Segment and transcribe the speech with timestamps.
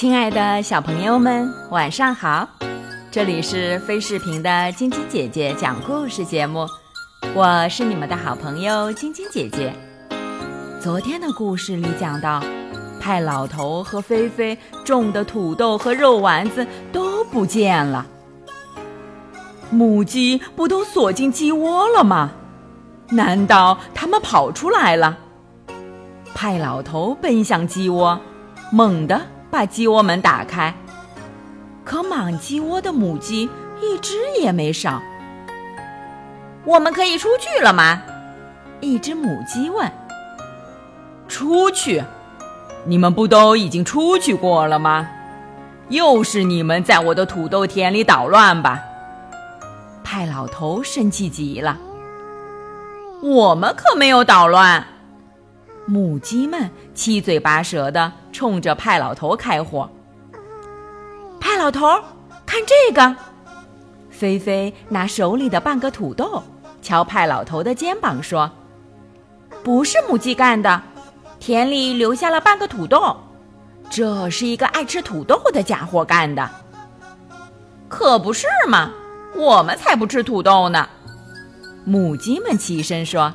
[0.00, 2.48] 亲爱的小朋友们，晚上好！
[3.10, 6.66] 这里是飞视频的晶晶姐姐讲故事节目，
[7.34, 9.70] 我是你们的好朋友晶晶姐姐。
[10.80, 12.42] 昨天的故事里讲到，
[12.98, 18.06] 派老头和菲菲种的土豆和肉丸子都不见了，
[19.68, 22.30] 母鸡不都锁进鸡窝了吗？
[23.10, 25.18] 难道它们跑出来了？
[26.34, 28.18] 派老头奔向鸡窝，
[28.72, 30.74] 猛地把鸡窝门打开，
[31.84, 35.02] 可满鸡窝的母鸡一只也没少。
[36.64, 38.02] 我们可以出去了吗？
[38.80, 39.90] 一只母鸡问。
[41.26, 42.02] 出去？
[42.84, 45.08] 你们不都已经出去过了吗？
[45.88, 48.80] 又是你们在我的土豆田里捣乱吧？
[50.04, 51.76] 派老头生气极了。
[53.22, 54.84] 我们可没有捣乱。
[55.86, 59.88] 母鸡们七嘴八舌的冲着派老头开火。
[61.40, 61.86] 派老头，
[62.46, 63.16] 看这个！
[64.10, 66.42] 菲菲拿手里的半个土豆
[66.82, 68.50] 敲派老头的肩膀说
[69.64, 70.82] ：“不是母鸡干的，
[71.38, 73.16] 田里留下了半个土豆，
[73.88, 76.50] 这是一个爱吃土豆的家伙干的。
[77.88, 78.90] 可不是嘛，
[79.34, 80.88] 我们才不吃土豆呢！”
[81.84, 83.32] 母鸡们齐声说：“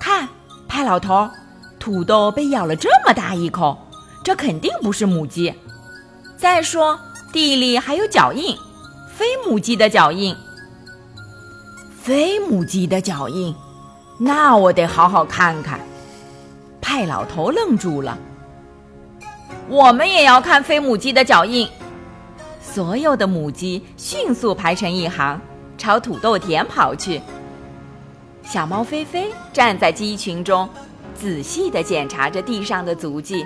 [0.00, 0.28] 看。”
[0.68, 1.28] 派老头，
[1.88, 3.74] 土豆被咬了这么大一口，
[4.22, 5.54] 这肯定不是母鸡。
[6.36, 7.00] 再说
[7.32, 8.54] 地里还有脚印，
[9.16, 10.36] 非母鸡的脚印。
[11.98, 13.54] 非母鸡的脚印，
[14.18, 15.80] 那我得好好看看。
[16.78, 18.18] 派老头愣住了。
[19.66, 21.66] 我们也要看非母鸡的脚印。
[22.60, 25.40] 所有的母鸡迅速排成一行，
[25.78, 27.22] 朝土豆田跑去。
[28.42, 30.68] 小猫菲菲站在鸡群中，
[31.18, 33.44] 仔细地检查着地上的足迹，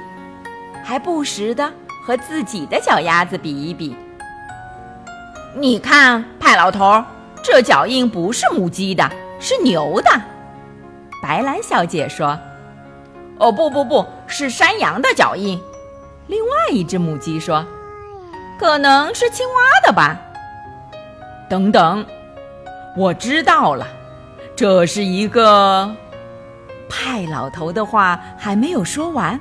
[0.84, 1.72] 还不时地
[2.04, 3.96] 和自己的脚丫子比一比。
[5.56, 7.02] 你看，派老头，
[7.42, 9.10] 这脚印不是母鸡的，
[9.40, 10.10] 是牛的。
[11.22, 12.38] 白兰小姐说
[13.38, 15.58] ：“哦，不不不，是山羊的脚印。”
[16.28, 17.64] 另外一只母鸡说
[18.60, 20.20] ：“可能是青蛙的吧。”
[21.48, 22.04] 等等，
[22.96, 23.86] 我知道了。
[24.54, 25.94] 这是一个
[26.94, 29.40] 派老头的话还没有说完，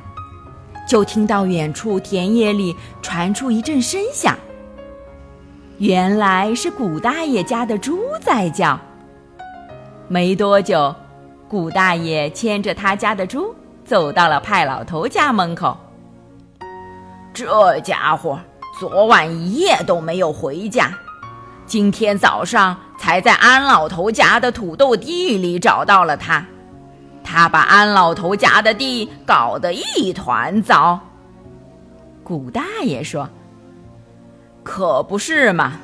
[0.87, 4.33] 就听到远处田野里传出一阵声响。
[5.77, 8.79] 原来是古大爷家的猪在叫。
[10.07, 10.95] 没多久，
[11.49, 15.77] 古大爷牵着他家的猪走到了派老头家门口。
[17.33, 18.39] 这家伙
[18.79, 20.89] 昨晚一夜都没有回家，
[21.65, 22.77] 今天早上。
[23.01, 26.45] 才在安老头家的土豆地里找到了他，
[27.31, 30.99] 他把安老头家的地搞得一团糟。
[32.25, 33.29] 古大爷说
[34.63, 35.79] ：“可不是嘛，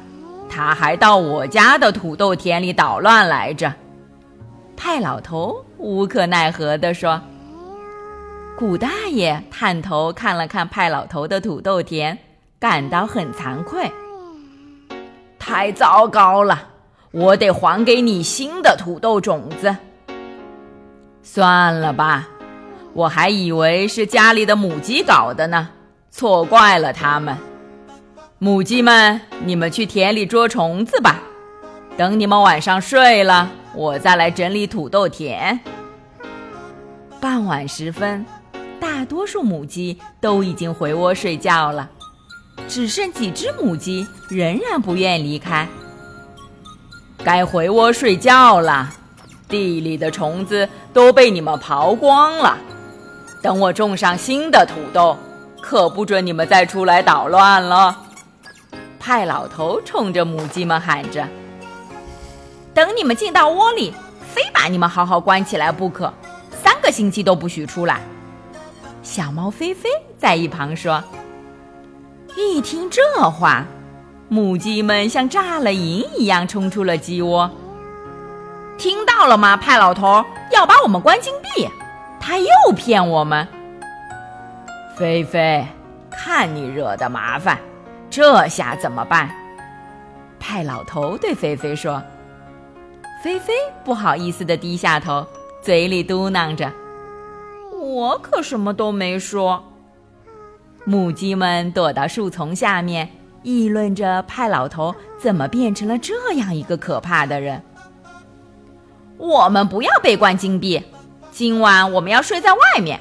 [0.50, 3.74] 他还到我家的土豆田里捣乱来着。”
[4.76, 7.22] 派老头无可奈何地说
[8.60, 12.18] ：“古大爷探头看了看派老头的土豆田，
[12.60, 13.90] 感到很惭愧，
[15.40, 16.72] 太糟糕了。”
[17.12, 19.74] 我得还给你新的土豆种子。
[21.30, 22.26] 算了吧，
[22.94, 25.68] 我还以为是家里的母鸡搞的呢，
[26.10, 27.38] 错怪了他们。
[28.40, 31.20] 母鸡们，你们去田里捉虫子吧。
[31.98, 35.60] 等你们晚上睡了，我再来整理土豆田。
[37.20, 38.26] 傍晚时分，
[38.80, 41.90] 大多数母鸡都已经回窝睡觉了，
[42.70, 45.68] 只剩几只母鸡仍然不愿离开。
[47.22, 48.90] 该回窝睡觉了，
[49.50, 52.58] 地里的虫子都被你们刨光了。
[53.40, 55.16] 等我种上新的土豆，
[55.62, 57.96] 可不准你们再出来捣乱了。
[59.00, 61.28] 派老头冲着母鸡们喊着
[62.74, 63.94] ：“等你们进到窝里，
[64.34, 66.12] 非把你们好好关起来不可，
[66.64, 68.02] 三个星期都不许出来。”
[69.04, 71.04] 小猫菲菲在一旁说
[72.36, 73.64] ：“一听这话。”
[74.30, 77.52] 母鸡们像炸了营一样冲出了鸡窝。
[78.80, 79.56] 听到了吗？
[79.56, 80.26] 派老头
[80.58, 81.70] 要把我们关禁闭，
[82.20, 83.48] 他又骗我们。
[84.96, 85.64] 菲菲，
[86.10, 87.60] 看你惹的麻烦，
[88.10, 89.30] 这下怎么办？
[90.40, 92.02] 派老头对菲菲说。
[93.24, 93.54] 菲菲
[93.86, 95.24] 不好意思的低下头，
[95.62, 96.72] 嘴里嘟囔着
[97.80, 99.64] ：“我可什么都没说。”
[100.86, 103.08] 母鸡们躲到树丛下面。
[103.44, 107.64] 议论着派老头怎么变成了这样一个可怕的人。
[109.18, 110.84] 我们不要被关禁闭，
[111.32, 113.00] 今晚我们要睡在外面。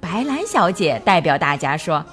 [0.00, 2.04] 白兰小姐代表大家说：“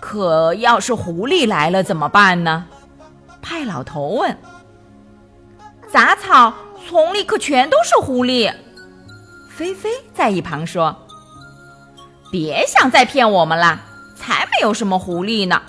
[0.00, 2.66] 可要是狐狸来了怎么办呢？
[3.40, 4.36] 派老头问。
[5.90, 6.54] 杂草
[6.88, 8.52] 丛里可全都是狐狸。
[9.50, 10.96] 菲菲在一旁说
[12.30, 13.80] ：“别想再骗我们啦，
[14.16, 15.60] 才没有什么狐狸呢。”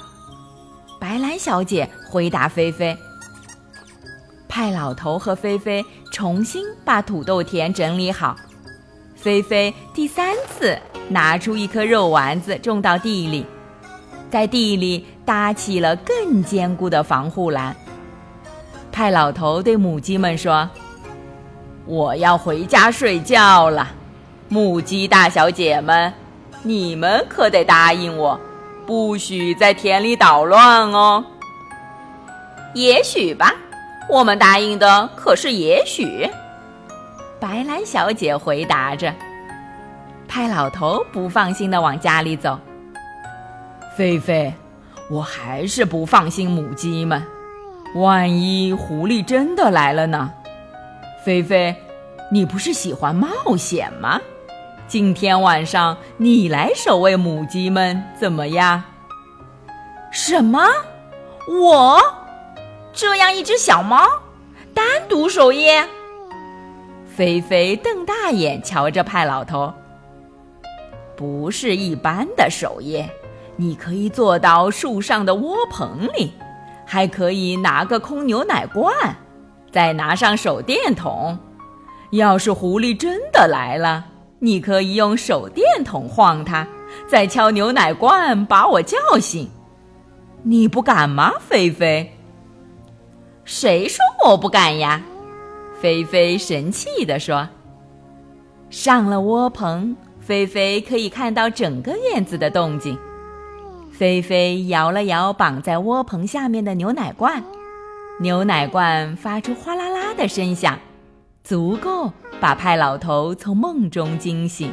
[0.99, 2.97] 白兰小姐回答菲菲。
[4.55, 8.35] 派老头和菲菲重新把土豆田整理好。
[9.15, 10.77] 菲菲第三次
[11.09, 13.43] 拿出一颗肉丸子种到地里，
[14.29, 17.75] 在地里搭起了更坚固的防护栏。
[18.91, 20.69] 派老头对母鸡们说
[21.87, 23.89] ：“我要回家睡觉了，
[24.49, 26.13] 母鸡大小姐们，
[26.61, 28.39] 你们可得答应我，
[28.85, 31.25] 不许在田里捣乱哦。”
[32.75, 33.55] 也许吧。
[34.09, 36.29] 我们答应的可是也许。
[37.39, 39.13] 白兰小姐回答着。
[40.27, 42.59] 派老头不放心的往家里走。
[43.95, 44.53] 菲菲，
[45.09, 47.21] 我还是不放心母鸡们，
[47.95, 50.31] 万一狐狸真的来了呢？
[51.23, 51.75] 菲菲，
[52.31, 54.19] 你不是喜欢冒险吗？
[54.87, 58.83] 今天晚上你来守卫母鸡们怎么样？
[60.11, 60.67] 什么？
[61.47, 62.01] 我？
[62.93, 64.07] 这样一只小猫，
[64.71, 65.83] 单独守夜。
[67.07, 69.73] 菲菲瞪大眼瞧着派老头。
[71.15, 73.09] 不是一般的守夜，
[73.55, 76.33] 你可以坐到树上的窝棚里，
[76.85, 78.93] 还可以拿个空牛奶罐，
[79.71, 81.37] 再拿上手电筒。
[82.11, 84.05] 要是狐狸真的来了，
[84.37, 86.67] 你可以用手电筒晃它，
[87.07, 89.49] 再敲牛奶罐把我叫醒。
[90.43, 92.15] 你不敢吗，菲菲？
[93.45, 95.01] 谁说我不敢呀？
[95.81, 97.47] 菲菲神气地说。
[98.69, 102.97] 上了窝棚，菲菲可以看到整个院子的动静。
[103.91, 107.43] 菲菲摇了摇绑在窝棚下面的牛奶罐，
[108.19, 110.79] 牛奶罐发出哗啦啦的声响，
[111.43, 114.71] 足够把派老头从梦中惊醒。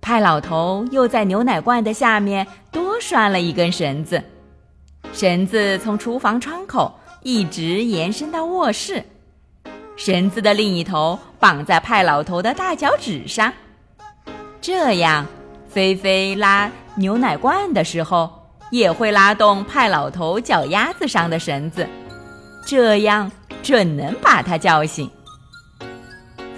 [0.00, 4.22] 派老头又在牛奶罐的下面多拴了一根绳子，
[5.12, 6.94] 绳子从厨房窗口。
[7.22, 9.04] 一直延伸到卧室，
[9.94, 13.52] 绳子的另一头绑在派老头的大脚趾上，
[14.60, 15.26] 这样，
[15.68, 18.30] 菲菲拉牛奶罐的时候
[18.70, 21.86] 也会拉动派老头脚丫子上的绳子，
[22.66, 23.30] 这样
[23.62, 25.10] 准能把他叫醒。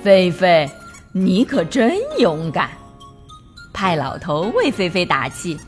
[0.03, 0.71] 菲菲，
[1.13, 2.71] 你可真勇敢！
[3.73, 5.59] 派老头为菲菲打气。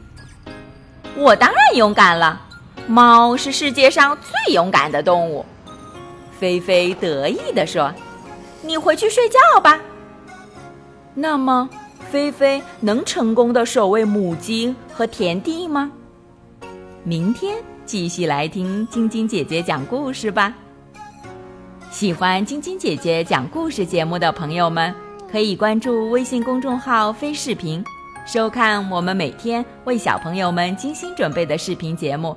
[1.17, 2.41] 我当然勇敢了。
[2.87, 5.45] 猫是世界上最勇敢的动物，
[6.39, 7.93] 菲菲得意地说
[8.61, 9.81] ：“你回去睡觉吧。”
[11.15, 11.69] 那么，
[12.11, 15.91] 菲菲能成功的守卫母鸡和田地吗？
[17.05, 17.57] 明天
[17.87, 20.55] 继续来听晶晶姐姐讲故事吧。
[21.91, 24.95] 喜欢晶晶姐姐讲故事节目的朋友们，
[25.31, 27.83] 可以关注微信公众号“飞视频”，
[28.27, 32.37] 收看我们每天为小朋友们精心准备的视频节目。